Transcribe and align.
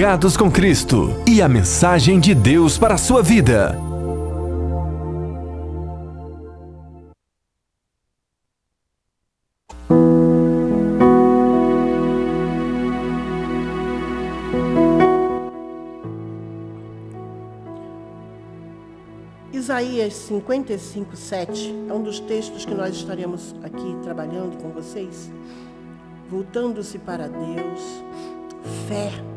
Plugados 0.00 0.34
com 0.34 0.50
Cristo 0.50 1.14
e 1.28 1.42
a 1.42 1.46
mensagem 1.46 2.18
de 2.18 2.34
Deus 2.34 2.78
para 2.78 2.94
a 2.94 2.96
sua 2.96 3.22
vida. 3.22 3.78
Isaías 19.52 20.14
55, 20.14 21.14
7 21.14 21.74
é 21.90 21.92
um 21.92 22.02
dos 22.02 22.20
textos 22.20 22.64
que 22.64 22.72
nós 22.72 22.96
estaremos 22.96 23.54
aqui 23.62 23.98
trabalhando 24.02 24.56
com 24.62 24.70
vocês. 24.70 25.30
Voltando-se 26.30 26.98
para 26.98 27.28
Deus, 27.28 28.02
fé 28.88 29.29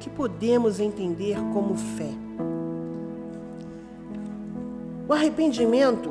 que 0.00 0.08
podemos 0.08 0.80
entender 0.80 1.36
como 1.52 1.76
fé. 1.76 2.10
O 5.06 5.12
arrependimento 5.12 6.10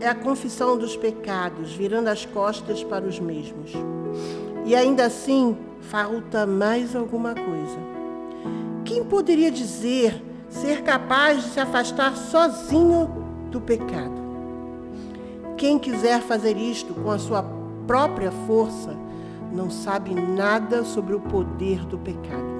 é 0.00 0.08
a 0.08 0.14
confissão 0.14 0.76
dos 0.78 0.96
pecados, 0.96 1.72
virando 1.74 2.08
as 2.08 2.24
costas 2.24 2.82
para 2.82 3.04
os 3.04 3.20
mesmos. 3.20 3.72
E 4.64 4.74
ainda 4.74 5.04
assim, 5.04 5.56
falta 5.82 6.46
mais 6.46 6.96
alguma 6.96 7.34
coisa. 7.34 7.78
Quem 8.84 9.04
poderia 9.04 9.50
dizer 9.50 10.22
ser 10.48 10.82
capaz 10.82 11.44
de 11.44 11.50
se 11.50 11.60
afastar 11.60 12.16
sozinho 12.16 13.10
do 13.50 13.60
pecado? 13.60 14.24
Quem 15.56 15.78
quiser 15.78 16.20
fazer 16.22 16.56
isto 16.56 16.94
com 16.94 17.10
a 17.10 17.18
sua 17.18 17.44
própria 17.86 18.30
força, 18.46 18.96
não 19.52 19.70
sabe 19.70 20.14
nada 20.14 20.84
sobre 20.84 21.14
o 21.14 21.20
poder 21.20 21.84
do 21.86 21.98
pecado. 21.98 22.55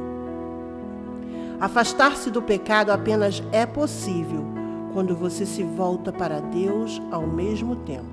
Afastar-se 1.58 2.30
do 2.30 2.42
pecado 2.42 2.90
apenas 2.90 3.42
é 3.50 3.64
possível 3.64 4.44
quando 4.92 5.16
você 5.16 5.46
se 5.46 5.62
volta 5.62 6.12
para 6.12 6.38
Deus 6.38 7.00
ao 7.10 7.26
mesmo 7.26 7.76
tempo. 7.76 8.04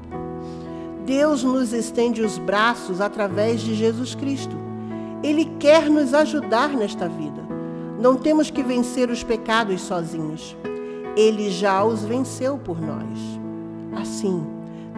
Deus 1.05 1.43
nos 1.43 1.73
estende 1.73 2.21
os 2.21 2.37
braços 2.37 3.01
através 3.01 3.59
de 3.59 3.75
Jesus 3.75 4.15
Cristo. 4.15 4.55
Ele 5.21 5.45
quer 5.59 5.89
nos 5.89 6.13
ajudar 6.13 6.69
nesta 6.69 7.09
vida. 7.09 7.43
Não 7.99 8.15
temos 8.15 8.49
que 8.49 8.63
vencer 8.63 9.09
os 9.09 9.23
pecados 9.23 9.81
sozinhos. 9.81 10.55
Ele 11.15 11.49
já 11.51 11.83
os 11.83 12.01
venceu 12.03 12.57
por 12.57 12.81
nós. 12.81 13.19
Assim, 14.01 14.45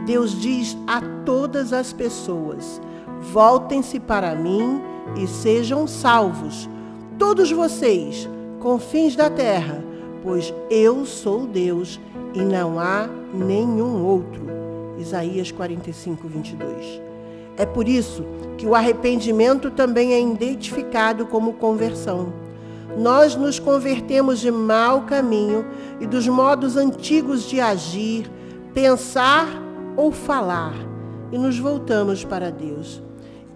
Deus 0.06 0.40
diz 0.40 0.78
a 0.86 1.02
todas 1.26 1.74
as 1.74 1.92
pessoas: 1.92 2.80
voltem-se 3.22 4.00
para 4.00 4.36
mim 4.36 4.82
e 5.18 5.26
sejam 5.26 5.88
salvos, 5.88 6.70
todos 7.18 7.52
vocês 7.52 8.30
confins 8.66 9.16
da 9.16 9.30
terra, 9.30 9.84
pois 10.24 10.52
eu 10.72 11.06
sou 11.06 11.46
Deus 11.46 12.00
e 12.34 12.40
não 12.40 12.80
há 12.80 13.08
nenhum 13.32 14.04
outro. 14.04 14.42
Isaías 14.98 15.52
45, 15.52 16.28
22. 16.28 17.00
É 17.58 17.64
por 17.68 17.88
isso 17.88 18.26
que 18.58 18.66
o 18.66 18.74
arrependimento 18.74 19.70
também 19.70 20.14
é 20.14 20.20
identificado 20.20 21.28
como 21.28 21.54
conversão. 21.54 22.34
Nós 22.98 23.36
nos 23.36 23.60
convertemos 23.60 24.40
de 24.40 24.50
mau 24.50 25.04
caminho 25.04 25.64
e 26.02 26.08
dos 26.08 26.28
modos 26.28 26.76
antigos 26.76 27.44
de 27.44 27.62
agir, 27.62 28.28
pensar 28.74 29.48
ou 29.96 30.12
falar 30.12 30.74
e 31.32 31.38
nos 31.38 31.60
voltamos 31.60 32.26
para 32.26 32.50
Deus. 32.50 33.00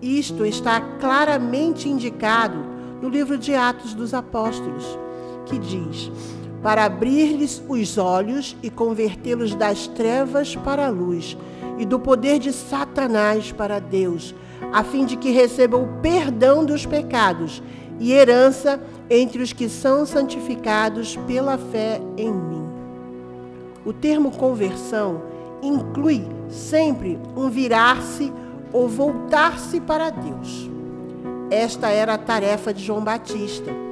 Isto 0.04 0.46
está 0.46 0.80
claramente 1.00 1.90
indicado 1.90 2.78
no 3.02 3.10
livro 3.10 3.38
de 3.38 3.56
Atos 3.56 3.94
dos 3.94 4.14
Apóstolos, 4.14 4.98
que 5.50 5.58
diz: 5.58 6.12
para 6.62 6.86
abrir-lhes 6.86 7.62
os 7.68 7.98
olhos 7.98 8.56
e 8.62 8.70
convertê-los 8.70 9.56
das 9.56 9.88
trevas 9.88 10.56
para 10.56 10.88
a 10.88 10.90
luz 10.90 11.38
e 11.78 11.86
do 11.86 12.00
poder 12.00 12.40
de 12.40 12.52
Satanás 12.52 13.52
para 13.52 13.80
Deus, 13.80 14.36
a 14.74 14.84
fim 14.84 15.06
de 15.06 15.16
que 15.16 15.32
recebam 15.32 15.84
o 15.84 16.02
perdão 16.02 16.66
dos 16.66 16.86
pecados 16.86 17.64
e 18.00 18.12
herança 18.12 18.82
entre 19.10 19.42
os 19.42 19.54
que 19.54 19.68
são 19.68 20.06
santificados 20.06 21.16
pela 21.28 21.58
fé 21.58 22.02
em 22.18 22.32
mim. 22.32 22.66
O 23.86 23.94
termo 23.94 24.32
conversão 24.32 25.22
inclui 25.62 26.26
sempre 26.50 27.20
um 27.36 27.50
virar-se 27.50 28.32
ou 28.72 28.88
voltar-se 28.88 29.80
para 29.80 30.10
Deus. 30.10 30.70
Esta 31.50 31.90
era 31.90 32.14
a 32.14 32.18
tarefa 32.18 32.74
de 32.74 32.84
João 32.84 33.04
Batista. 33.04 33.89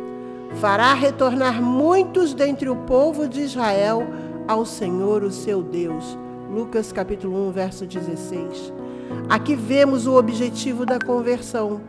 Fará 0.59 0.95
retornar 0.95 1.61
muitos 1.61 2.33
dentre 2.33 2.67
o 2.67 2.75
povo 2.75 3.27
de 3.27 3.41
Israel 3.41 4.07
ao 4.47 4.65
Senhor, 4.65 5.21
o 5.21 5.29
seu 5.29 5.61
Deus. 5.61 6.17
Lucas 6.51 6.91
capítulo 6.91 7.49
1, 7.49 7.51
verso 7.51 7.85
16. 7.85 8.73
Aqui 9.29 9.55
vemos 9.55 10.07
o 10.07 10.17
objetivo 10.17 10.83
da 10.83 10.97
conversão: 10.97 11.79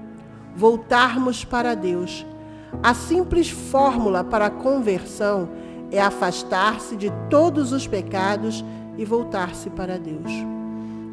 voltarmos 0.55 1.47
para 1.47 1.75
Deus. 1.75 2.27
A 2.83 2.93
simples 2.93 3.49
fórmula 3.49 4.23
para 4.23 4.47
a 4.47 4.51
conversão 4.51 5.49
é 5.91 5.99
afastar-se 5.99 6.95
de 6.95 7.11
todos 7.31 7.73
os 7.73 7.87
pecados 7.87 8.63
e 8.99 9.05
voltar-se 9.07 9.71
para 9.71 9.99
Deus. 9.99 10.31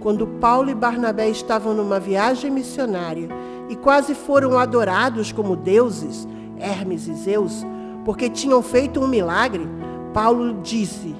Quando 0.01 0.27
Paulo 0.27 0.69
e 0.69 0.75
Barnabé 0.75 1.29
estavam 1.29 1.73
numa 1.73 2.01
viagem 2.01 2.51
missionária, 2.51 3.29
e 3.69 3.77
quase 3.77 4.13
foram 4.13 4.59
adorados 4.59 5.31
como 5.31 5.55
deuses, 5.55 6.27
Hermes 6.59 7.07
e 7.07 7.13
Zeus, 7.13 7.65
porque 8.03 8.29
tinham 8.29 8.61
feito 8.61 8.99
um 8.99 9.07
milagre, 9.07 9.67
Paulo 10.13 10.61
disse: 10.61 11.15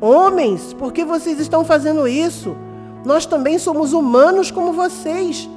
Homens, 0.00 0.72
por 0.74 0.92
que 0.92 1.04
vocês 1.04 1.38
estão 1.38 1.64
fazendo 1.64 2.08
isso? 2.08 2.56
Nós 3.04 3.26
também 3.26 3.58
somos 3.58 3.92
humanos 3.92 4.50
como 4.50 4.72
vocês. 4.72 5.48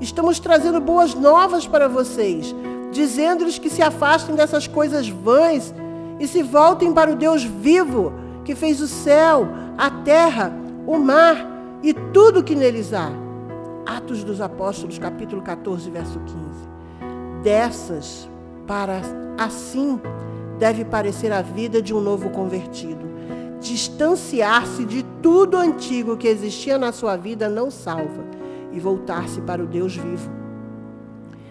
Estamos 0.00 0.38
trazendo 0.38 0.80
boas 0.80 1.14
novas 1.14 1.66
para 1.66 1.88
vocês, 1.88 2.54
dizendo-lhes 2.92 3.58
que 3.58 3.70
se 3.70 3.82
afastem 3.82 4.34
dessas 4.34 4.66
coisas 4.66 5.08
vãs 5.08 5.74
e 6.18 6.26
se 6.26 6.42
voltem 6.42 6.92
para 6.92 7.12
o 7.12 7.16
Deus 7.16 7.44
vivo, 7.44 8.12
que 8.44 8.54
fez 8.54 8.80
o 8.80 8.88
céu, 8.88 9.48
a 9.78 9.90
terra, 9.90 10.52
o 10.86 10.98
mar 10.98 11.36
e 11.82 11.92
tudo 11.92 12.42
que 12.42 12.54
neles 12.54 12.92
há 12.92 13.10
Atos 13.86 14.24
dos 14.24 14.40
Apóstolos, 14.40 14.98
capítulo 14.98 15.42
14, 15.42 15.90
verso 15.90 16.18
15. 16.18 16.38
Dessas, 17.42 18.28
para 18.66 19.00
assim 19.38 20.00
deve 20.58 20.84
parecer 20.84 21.32
a 21.32 21.42
vida 21.42 21.82
de 21.82 21.94
um 21.94 22.00
novo 22.00 22.30
convertido. 22.30 23.04
Distanciar-se 23.60 24.84
de 24.84 25.02
tudo 25.22 25.56
antigo 25.56 26.16
que 26.16 26.28
existia 26.28 26.78
na 26.78 26.92
sua 26.92 27.16
vida 27.16 27.48
não 27.48 27.70
salva 27.70 28.24
e 28.72 28.78
voltar-se 28.78 29.40
para 29.40 29.62
o 29.62 29.66
Deus 29.66 29.96
vivo. 29.96 30.30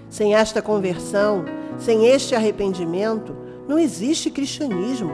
Sem 0.09 0.35
esta 0.35 0.62
conversão, 0.62 1.44
sem 1.78 2.06
este 2.06 2.35
arrependimento, 2.35 3.35
não 3.68 3.80
existe 3.80 4.30
cristianismo. 4.30 5.12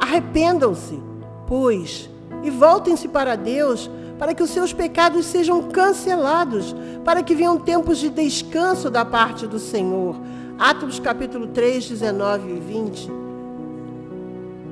Arrependam-se, 0.00 0.98
pois, 1.46 2.08
e 2.42 2.50
voltem-se 2.50 3.08
para 3.08 3.36
Deus, 3.36 3.90
para 4.18 4.32
que 4.34 4.42
os 4.42 4.50
seus 4.50 4.72
pecados 4.72 5.26
sejam 5.26 5.62
cancelados, 5.64 6.74
para 7.04 7.22
que 7.22 7.34
venham 7.34 7.58
tempos 7.58 7.98
de 7.98 8.08
descanso 8.08 8.90
da 8.90 9.04
parte 9.04 9.46
do 9.46 9.58
Senhor. 9.58 10.16
Atos 10.58 10.98
capítulo 10.98 11.46
3, 11.46 11.88
19 11.88 12.50
e 12.50 12.58
20. 12.58 13.10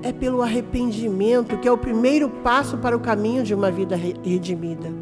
É 0.02 0.12
pelo 0.12 0.42
arrependimento 0.42 1.56
que 1.58 1.68
é 1.68 1.70
o 1.70 1.78
primeiro 1.78 2.28
passo 2.28 2.76
para 2.78 2.96
o 2.96 3.00
caminho 3.00 3.44
de 3.44 3.54
uma 3.54 3.70
vida 3.70 3.94
redimida. 3.94 4.92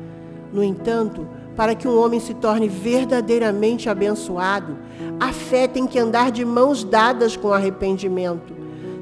No 0.53 0.63
entanto, 0.63 1.27
para 1.57 1.75
que 1.75 1.89
um 1.89 1.99
homem 1.99 2.21
se 2.21 2.35
torne 2.35 2.69
verdadeiramente 2.69 3.89
abençoado, 3.89 4.77
a 5.19 5.33
fé 5.33 5.67
tem 5.67 5.87
que 5.87 5.99
andar 5.99 6.31
de 6.31 6.45
mãos 6.45 6.85
dadas 6.85 7.35
com 7.35 7.51
arrependimento. 7.51 8.53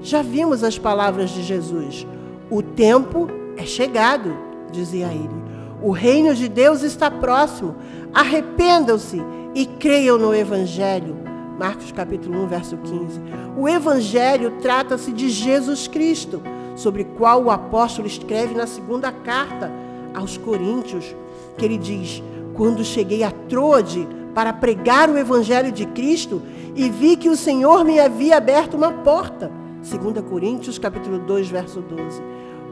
Já 0.02 0.22
vimos 0.22 0.62
as 0.62 0.78
palavras 0.78 1.30
de 1.30 1.42
Jesus: 1.42 2.06
o 2.48 2.62
tempo 2.62 3.28
é 3.56 3.66
chegado 3.66 4.52
dizia 4.70 5.08
ele. 5.08 5.42
O 5.82 5.90
reino 5.90 6.32
de 6.32 6.48
Deus 6.48 6.82
está 6.82 7.10
próximo. 7.10 7.74
Arrependam-se 8.14 9.20
e 9.52 9.66
creiam 9.66 10.16
no 10.16 10.32
Evangelho. 10.32 11.31
Marcos 11.58 11.92
capítulo 11.92 12.42
1, 12.44 12.46
verso 12.46 12.76
15. 12.76 13.20
O 13.56 13.68
Evangelho 13.68 14.52
trata-se 14.60 15.12
de 15.12 15.28
Jesus 15.28 15.86
Cristo, 15.86 16.42
sobre 16.74 17.04
qual 17.04 17.44
o 17.44 17.50
apóstolo 17.50 18.06
escreve 18.06 18.54
na 18.54 18.66
segunda 18.66 19.12
carta 19.12 19.70
aos 20.14 20.36
Coríntios, 20.36 21.14
que 21.56 21.64
ele 21.64 21.78
diz: 21.78 22.22
Quando 22.54 22.84
cheguei 22.84 23.22
a 23.22 23.30
Troade 23.30 24.08
para 24.34 24.52
pregar 24.52 25.10
o 25.10 25.18
Evangelho 25.18 25.70
de 25.70 25.86
Cristo 25.86 26.42
e 26.74 26.88
vi 26.88 27.16
que 27.16 27.28
o 27.28 27.36
Senhor 27.36 27.84
me 27.84 28.00
havia 28.00 28.38
aberto 28.38 28.74
uma 28.74 28.90
porta. 28.90 29.50
2 29.82 30.24
Coríntios 30.24 30.78
capítulo 30.78 31.18
2, 31.18 31.48
verso 31.48 31.80
12. 31.80 32.22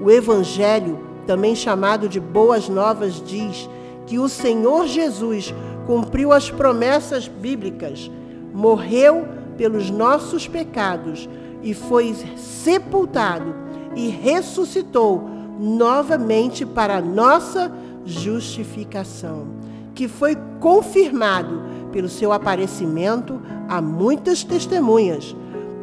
O 0.01 0.11
Evangelho 0.11 1.11
também 1.27 1.55
chamado 1.55 2.09
de 2.09 2.19
Boas 2.19 2.69
Novas, 2.69 3.23
diz 3.25 3.69
que 4.07 4.19
o 4.19 4.29
Senhor 4.29 4.89
Jesus 4.89 5.55
cumpriu 5.87 6.33
as 6.33 6.51
promessas 6.51 7.29
bíblicas, 7.29 8.11
morreu 8.53 9.27
pelos 9.57 9.91
nossos 9.91 10.49
pecados 10.49 11.29
e 11.63 11.75
foi 11.75 12.15
sepultado 12.37 13.55
e 13.95 14.09
ressuscitou 14.09 15.29
novamente 15.59 16.65
para 16.65 17.01
nossa 17.01 17.71
justificação, 18.05 19.49
que 19.95 20.09
foi 20.09 20.37
confirmado 20.59 21.63
pelo 21.93 22.09
seu 22.09 22.33
aparecimento 22.33 23.41
a 23.69 23.81
muitas 23.81 24.43
testemunhas. 24.43 25.37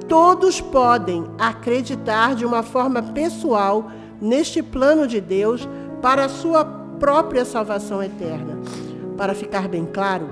Todos 0.08 0.60
podem 0.62 1.25
acreditar 1.38 2.34
de 2.34 2.46
uma 2.46 2.64
forma 2.64 3.04
pessoal 3.04 3.92
neste 4.19 4.64
plano 4.64 5.06
de 5.06 5.22
Deus 5.22 5.68
para 6.02 6.25
a 6.25 6.30
sua 6.30 6.66
própria 6.66 7.46
salvação 7.46 8.02
eterna. 8.02 8.58
Para 9.16 9.36
ficar 9.36 9.68
bem 9.68 9.86
claro, 9.86 10.28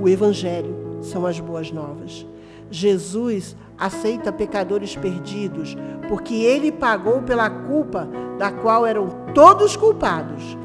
o 0.00 0.08
Evangelho 0.08 0.79
são 1.00 1.26
as 1.26 1.38
boas 1.40 1.70
novas. 1.70 2.26
Jesus 2.70 3.56
aceita 3.76 4.32
pecadores 4.32 4.94
perdidos, 4.94 5.76
porque 6.08 6.34
ele 6.34 6.70
pagou 6.70 7.22
pela 7.22 7.50
culpa 7.50 8.08
da 8.38 8.52
qual 8.52 8.86
eram 8.86 9.08
todos 9.34 9.76
culpados. 9.76 10.56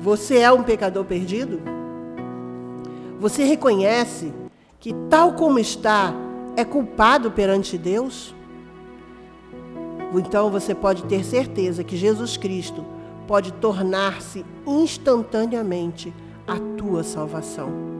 Você 0.00 0.38
é 0.38 0.52
um 0.52 0.62
pecador 0.62 1.04
perdido? 1.04 1.60
Você 3.18 3.44
reconhece 3.44 4.32
que, 4.78 4.92
tal 5.08 5.32
como 5.34 5.58
está, 5.58 6.12
é 6.56 6.64
culpado 6.64 7.30
perante 7.30 7.78
Deus? 7.78 8.34
Então 10.14 10.50
você 10.50 10.74
pode 10.74 11.04
ter 11.04 11.24
certeza 11.24 11.84
que 11.84 11.96
Jesus 11.96 12.36
Cristo 12.36 12.84
pode 13.26 13.52
tornar-se 13.54 14.44
instantaneamente 14.66 16.14
a 16.46 16.56
tua 16.78 17.02
salvação. 17.02 17.95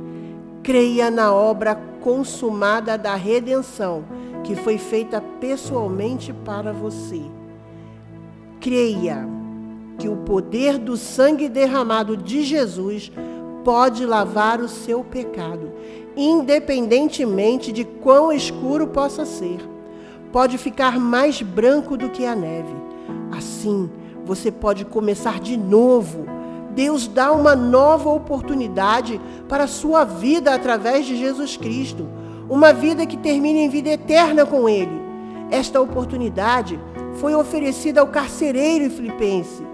Creia 0.67 1.13
na 1.13 1.33
obra 1.33 1.77
consumada 2.01 2.99
da 2.99 3.15
redenção 3.15 4.05
que 4.43 4.57
foi 4.57 4.79
feita 4.79 5.23
pessoalmente 5.41 6.33
para 6.33 6.73
você. 6.73 7.23
Creia 8.61 9.29
que 9.97 10.09
o 10.09 10.17
poder 10.17 10.77
do 10.77 10.97
sangue 10.97 11.49
derramado 11.49 12.17
de 12.17 12.43
Jesus 12.43 13.13
pode 13.63 14.05
lavar 14.05 14.61
o 14.61 14.69
seu 14.69 15.05
pecado, 15.05 15.71
independentemente 16.17 17.71
de 17.71 17.85
quão 17.85 18.33
escuro 18.33 18.89
possa 18.89 19.25
ser. 19.25 19.61
Pode 20.33 20.59
ficar 20.59 20.99
mais 20.99 21.41
branco 21.43 21.97
do 21.97 22.09
que 22.09 22.27
a 22.27 22.35
neve. 22.35 22.75
Assim, 23.31 23.89
você 24.25 24.51
pode 24.51 24.85
começar 24.85 25.39
de 25.39 25.57
novo. 25.57 26.27
Deus 26.77 27.09
dá 27.09 27.33
uma 27.33 27.57
nova 27.57 28.11
oportunidade 28.11 29.19
para 29.49 29.65
a 29.65 29.69
sua 29.69 30.05
vida 30.05 30.55
através 30.55 31.07
de 31.07 31.17
Jesus 31.17 31.57
Cristo. 31.57 32.07
Uma 32.51 32.73
vida 32.73 33.07
que 33.07 33.17
termine 33.17 33.61
em 33.61 33.69
vida 33.71 33.89
eterna 33.89 34.45
com 34.45 34.69
Ele. 34.69 35.01
Esta 35.51 35.81
oportunidade 35.81 36.79
foi 37.15 37.35
oferecida 37.35 38.03
ao 38.03 38.09
carcereiro 38.09 38.91
filipense. 38.91 39.67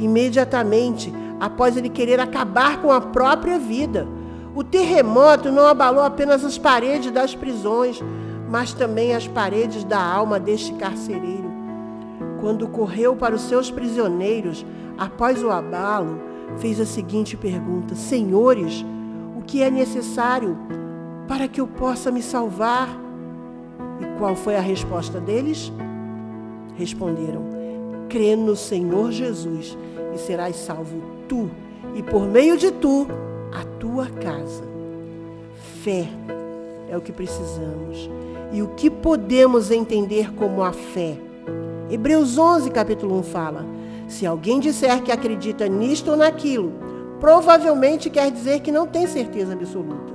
Imediatamente, 0.00 1.12
após 1.38 1.76
ele 1.76 1.88
querer 1.88 2.18
acabar 2.18 2.82
com 2.82 2.90
a 2.90 3.00
própria 3.00 3.58
vida. 3.58 4.06
O 4.54 4.64
terremoto 4.64 5.52
não 5.52 5.66
abalou 5.66 6.02
apenas 6.02 6.44
as 6.44 6.58
paredes 6.58 7.12
das 7.12 7.36
prisões, 7.36 8.02
mas 8.48 8.72
também 8.72 9.14
as 9.14 9.28
paredes 9.28 9.84
da 9.84 10.02
alma 10.02 10.40
deste 10.40 10.72
carcereiro. 10.72 11.49
Quando 12.40 12.68
correu 12.68 13.14
para 13.14 13.34
os 13.34 13.42
seus 13.42 13.70
prisioneiros, 13.70 14.64
após 14.96 15.42
o 15.42 15.50
abalo, 15.50 16.20
fez 16.58 16.80
a 16.80 16.86
seguinte 16.86 17.36
pergunta: 17.36 17.94
Senhores, 17.94 18.84
o 19.36 19.42
que 19.42 19.62
é 19.62 19.70
necessário 19.70 20.56
para 21.28 21.46
que 21.46 21.60
eu 21.60 21.66
possa 21.66 22.10
me 22.10 22.22
salvar? 22.22 22.88
E 24.00 24.18
qual 24.18 24.34
foi 24.34 24.56
a 24.56 24.60
resposta 24.60 25.20
deles? 25.20 25.72
Responderam: 26.76 27.44
Crê 28.08 28.34
no 28.34 28.56
Senhor 28.56 29.12
Jesus 29.12 29.76
e 30.14 30.18
serás 30.18 30.56
salvo 30.56 31.02
tu 31.28 31.50
e 31.94 32.02
por 32.02 32.26
meio 32.26 32.56
de 32.56 32.70
tu 32.70 33.06
a 33.52 33.64
tua 33.78 34.06
casa. 34.06 34.64
Fé 35.82 36.08
é 36.88 36.96
o 36.96 37.00
que 37.00 37.12
precisamos. 37.12 38.10
E 38.52 38.62
o 38.62 38.68
que 38.68 38.90
podemos 38.90 39.70
entender 39.70 40.32
como 40.34 40.62
a 40.62 40.72
fé? 40.72 41.16
Hebreus 41.90 42.38
11, 42.38 42.70
capítulo 42.70 43.18
1 43.18 43.22
fala: 43.24 43.66
Se 44.06 44.24
alguém 44.24 44.60
disser 44.60 45.02
que 45.02 45.10
acredita 45.10 45.66
nisto 45.66 46.12
ou 46.12 46.16
naquilo, 46.16 46.72
provavelmente 47.18 48.08
quer 48.08 48.30
dizer 48.30 48.60
que 48.60 48.70
não 48.70 48.86
tem 48.86 49.08
certeza 49.08 49.54
absoluta. 49.54 50.12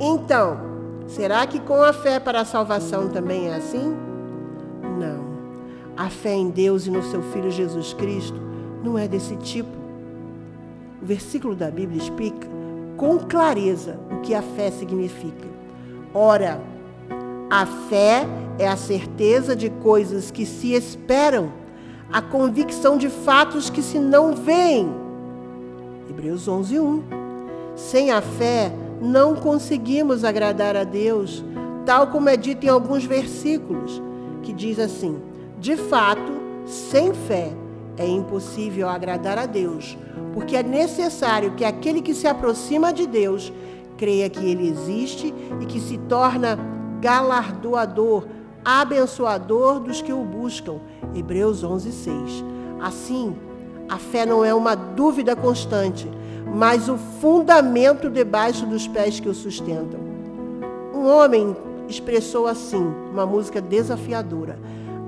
Então, 0.00 0.58
será 1.06 1.46
que 1.46 1.60
com 1.60 1.80
a 1.80 1.92
fé 1.92 2.18
para 2.18 2.40
a 2.40 2.44
salvação 2.44 3.08
também 3.08 3.48
é 3.48 3.54
assim? 3.54 3.94
Não. 4.98 5.24
A 5.96 6.10
fé 6.10 6.34
em 6.34 6.50
Deus 6.50 6.88
e 6.88 6.90
no 6.90 7.02
seu 7.04 7.22
Filho 7.22 7.50
Jesus 7.50 7.92
Cristo 7.92 8.40
não 8.82 8.98
é 8.98 9.06
desse 9.06 9.36
tipo. 9.36 9.70
O 11.00 11.06
versículo 11.06 11.54
da 11.54 11.70
Bíblia 11.70 12.02
explica 12.02 12.48
com 12.96 13.18
clareza 13.18 14.00
o 14.10 14.20
que 14.20 14.34
a 14.34 14.42
fé 14.42 14.72
significa. 14.72 15.46
Ora, 16.12 16.60
a 17.50 17.66
fé 17.66 18.26
é 18.58 18.66
a 18.66 18.76
certeza 18.76 19.54
de 19.54 19.70
coisas 19.70 20.30
que 20.30 20.46
se 20.46 20.72
esperam, 20.72 21.52
a 22.12 22.22
convicção 22.22 22.96
de 22.96 23.08
fatos 23.08 23.68
que 23.70 23.82
se 23.82 23.98
não 23.98 24.34
veem. 24.34 24.88
Hebreus 26.08 26.46
11, 26.46 26.78
1. 26.78 27.02
Sem 27.76 28.10
a 28.10 28.22
fé, 28.22 28.72
não 29.00 29.34
conseguimos 29.34 30.24
agradar 30.24 30.76
a 30.76 30.84
Deus, 30.84 31.44
tal 31.84 32.08
como 32.08 32.28
é 32.28 32.36
dito 32.36 32.64
em 32.64 32.68
alguns 32.68 33.04
versículos, 33.04 34.00
que 34.42 34.52
diz 34.52 34.78
assim: 34.78 35.20
De 35.58 35.76
fato, 35.76 36.32
sem 36.66 37.12
fé 37.12 37.52
é 37.96 38.06
impossível 38.06 38.88
agradar 38.88 39.38
a 39.38 39.46
Deus, 39.46 39.96
porque 40.32 40.56
é 40.56 40.62
necessário 40.62 41.52
que 41.52 41.64
aquele 41.64 42.00
que 42.00 42.14
se 42.14 42.26
aproxima 42.26 42.92
de 42.92 43.06
Deus 43.06 43.52
creia 43.96 44.28
que 44.28 44.44
ele 44.44 44.68
existe 44.68 45.32
e 45.60 45.66
que 45.66 45.80
se 45.80 45.98
torna 45.98 46.58
galardoador, 47.04 48.24
abençoador 48.64 49.78
dos 49.78 50.00
que 50.00 50.10
o 50.10 50.24
buscam. 50.24 50.76
Hebreus 51.14 51.62
11, 51.62 51.92
6. 51.92 52.44
Assim, 52.80 53.36
a 53.90 53.98
fé 53.98 54.24
não 54.24 54.42
é 54.42 54.54
uma 54.54 54.74
dúvida 54.74 55.36
constante, 55.36 56.10
mas 56.54 56.88
o 56.88 56.96
fundamento 56.96 58.08
debaixo 58.08 58.64
dos 58.64 58.88
pés 58.88 59.20
que 59.20 59.28
o 59.28 59.34
sustentam. 59.34 60.00
Um 60.94 61.06
homem 61.06 61.54
expressou 61.86 62.46
assim, 62.46 62.82
uma 63.12 63.26
música 63.26 63.60
desafiadora: 63.60 64.58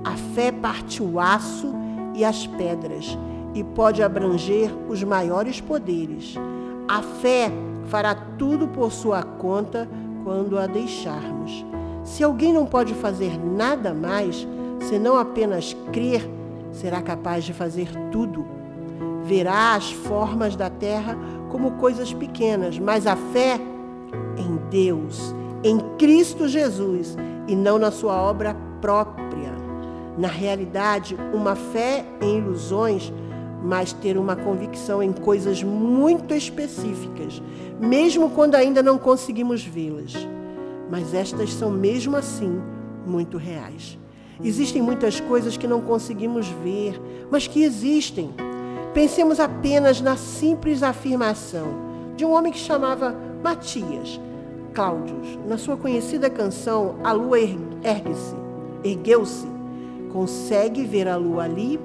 A 0.03 0.15
fé 0.35 0.51
parte 0.51 1.01
o 1.01 1.19
aço 1.19 1.73
e 2.13 2.23
as 2.23 2.45
pedras 2.45 3.17
e 3.55 3.63
pode 3.63 4.03
abranger 4.03 4.71
os 4.87 5.03
maiores 5.03 5.59
poderes. 5.59 6.35
A 6.87 7.01
fé 7.01 7.51
fará 7.85 8.13
tudo 8.13 8.67
por 8.67 8.91
sua 8.91 9.23
conta 9.23 9.89
quando 10.23 10.59
a 10.59 10.67
deixarmos. 10.67 11.65
Se 12.07 12.23
alguém 12.23 12.53
não 12.53 12.65
pode 12.65 12.93
fazer 12.93 13.37
nada 13.37 13.93
mais, 13.93 14.47
senão 14.87 15.17
apenas 15.17 15.75
crer, 15.91 16.27
será 16.71 17.01
capaz 17.01 17.43
de 17.43 17.51
fazer 17.51 17.89
tudo. 18.11 18.45
Verá 19.25 19.75
as 19.75 19.91
formas 19.91 20.55
da 20.55 20.69
terra 20.69 21.17
como 21.51 21.71
coisas 21.71 22.13
pequenas, 22.13 22.79
mas 22.79 23.05
a 23.05 23.17
fé 23.17 23.59
em 24.37 24.55
Deus, 24.69 25.35
em 25.61 25.79
Cristo 25.97 26.47
Jesus 26.47 27.17
e 27.45 27.55
não 27.57 27.77
na 27.77 27.91
sua 27.91 28.15
obra 28.21 28.55
própria. 28.79 29.51
Na 30.17 30.29
realidade, 30.29 31.15
uma 31.33 31.55
fé 31.55 32.05
em 32.21 32.37
ilusões 32.37 33.11
mas 33.61 33.91
ter 33.91 34.17
uma 34.17 34.35
convicção 34.35 35.03
em 35.03 35.11
coisas 35.11 35.61
muito 35.61 36.33
específicas, 36.33 37.41
mesmo 37.81 38.29
quando 38.29 38.55
ainda 38.55 38.81
não 38.81 38.97
conseguimos 38.97 39.61
vê-las. 39.61 40.13
Mas 40.89 41.13
estas 41.13 41.53
são, 41.53 41.71
mesmo 41.71 42.15
assim, 42.15 42.61
muito 43.05 43.37
reais. 43.37 43.97
Existem 44.43 44.81
muitas 44.81 45.19
coisas 45.19 45.57
que 45.57 45.67
não 45.67 45.81
conseguimos 45.81 46.47
ver, 46.47 47.01
mas 47.29 47.47
que 47.47 47.63
existem. 47.63 48.29
Pensemos 48.93 49.39
apenas 49.39 49.99
na 49.99 50.15
simples 50.15 50.83
afirmação 50.83 51.67
de 52.15 52.23
um 52.23 52.31
homem 52.31 52.51
que 52.51 52.59
chamava 52.59 53.15
Matias 53.43 54.19
Cláudios, 54.73 55.39
na 55.47 55.57
sua 55.57 55.75
conhecida 55.75 56.29
canção 56.29 56.95
A 57.03 57.11
Lua 57.11 57.39
Ergue-se, 57.39 58.35
Ergueu-se. 58.83 59.47
Consegue 60.11 60.85
ver 60.85 61.07
a 61.07 61.15
lua 61.15 61.43
ali? 61.43 61.79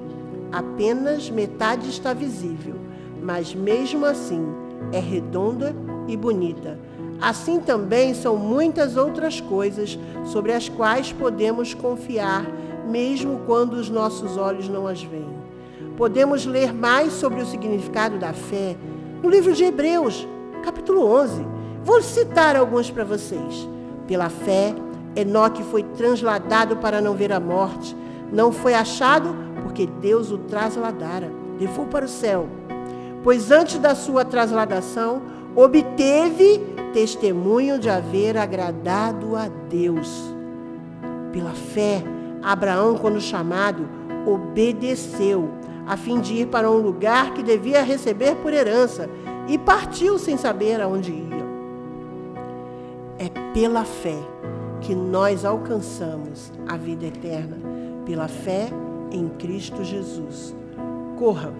apenas 0.53 1.31
metade 1.31 1.89
está 1.89 2.13
visível, 2.13 2.75
mas 3.21 3.55
mesmo 3.55 4.05
assim 4.05 4.45
é 4.91 4.99
redonda 4.99 5.75
e 6.07 6.15
bonita. 6.15 6.77
Assim 7.23 7.61
também 7.61 8.13
são 8.13 8.35
muitas 8.35 8.97
outras 8.97 9.39
coisas 9.39 9.97
sobre 10.25 10.51
as 10.51 10.67
quais 10.67 11.13
podemos 11.13 11.73
confiar, 11.73 12.45
mesmo 12.89 13.39
quando 13.45 13.75
os 13.75 13.89
nossos 13.89 14.35
olhos 14.35 14.67
não 14.67 14.85
as 14.85 15.01
veem. 15.01 15.33
Podemos 15.95 16.45
ler 16.45 16.73
mais 16.73 17.13
sobre 17.13 17.41
o 17.41 17.45
significado 17.45 18.19
da 18.19 18.33
fé 18.33 18.75
no 19.23 19.29
livro 19.29 19.53
de 19.53 19.63
Hebreus, 19.63 20.27
capítulo 20.65 21.05
11. 21.05 21.47
Vou 21.81 22.01
citar 22.01 22.57
alguns 22.57 22.91
para 22.91 23.05
vocês. 23.05 23.69
Pela 24.05 24.27
fé, 24.27 24.75
Enoque 25.15 25.63
foi 25.63 25.81
transladado 25.81 26.75
para 26.75 26.99
não 26.99 27.13
ver 27.13 27.31
a 27.31 27.39
morte. 27.39 27.95
Não 28.33 28.51
foi 28.51 28.73
achado 28.73 29.33
porque 29.63 29.87
Deus 29.87 30.29
o 30.29 30.39
trasladara, 30.39 31.31
levou 31.57 31.85
para 31.85 32.03
o 32.03 32.09
céu. 32.09 32.49
Pois 33.23 33.49
antes 33.49 33.79
da 33.79 33.95
sua 33.95 34.25
trasladação, 34.25 35.21
obteve 35.55 36.61
testemunho 36.93 37.79
de 37.79 37.89
haver 37.89 38.37
agradado 38.37 39.35
a 39.35 39.47
Deus. 39.47 40.33
Pela 41.31 41.51
fé, 41.51 42.03
Abraão, 42.41 42.95
quando 42.95 43.19
chamado, 43.19 43.87
obedeceu, 44.25 45.49
a 45.87 45.97
fim 45.97 46.19
de 46.19 46.35
ir 46.35 46.47
para 46.47 46.69
um 46.69 46.77
lugar 46.77 47.33
que 47.33 47.43
devia 47.43 47.81
receber 47.81 48.35
por 48.35 48.53
herança, 48.53 49.09
e 49.47 49.57
partiu 49.57 50.17
sem 50.17 50.37
saber 50.37 50.79
aonde 50.79 51.11
ia. 51.11 51.43
É 53.17 53.29
pela 53.53 53.83
fé 53.83 54.17
que 54.79 54.95
nós 54.95 55.43
alcançamos 55.43 56.51
a 56.67 56.77
vida 56.77 57.05
eterna, 57.05 57.57
pela 58.05 58.27
fé 58.27 58.69
em 59.11 59.27
Cristo 59.29 59.83
Jesus. 59.83 60.55
Corra, 61.17 61.53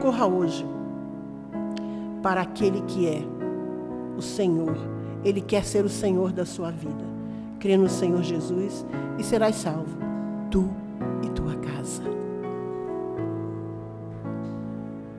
corra 0.00 0.26
hoje 0.26 0.64
para 2.22 2.40
aquele 2.40 2.82
que 2.82 3.06
é 3.06 3.22
o 4.16 4.22
Senhor. 4.22 4.76
Ele 5.24 5.40
quer 5.40 5.64
ser 5.64 5.84
o 5.84 5.88
Senhor 5.88 6.32
da 6.32 6.44
sua 6.44 6.70
vida. 6.70 7.04
Crê 7.58 7.76
no 7.76 7.88
Senhor 7.88 8.22
Jesus 8.22 8.86
e 9.18 9.22
serás 9.22 9.56
salvo. 9.56 9.98
Tu 10.50 10.68